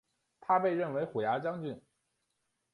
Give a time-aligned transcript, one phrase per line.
[0.39, 1.79] 他被任为虎牙将军。